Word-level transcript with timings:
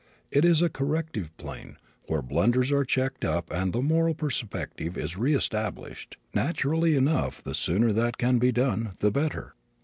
It 0.31 0.43
is 0.43 0.63
a 0.63 0.67
corrective 0.69 1.29
plane, 1.37 1.77
where 2.07 2.23
blunders 2.23 2.71
are 2.71 2.83
checked 2.83 3.23
up 3.23 3.53
and 3.53 3.71
the 3.71 3.83
moral 3.83 4.15
perspective 4.15 4.97
is 4.97 5.15
re 5.15 5.35
established. 5.35 6.17
Naturally 6.33 6.95
enough 6.95 7.43
the 7.43 7.53
sooner 7.53 7.93
that 7.93 8.17
can 8.17 8.39
be 8.39 8.51
done 8.51 8.93
the 8.97 9.11
better. 9.11 9.53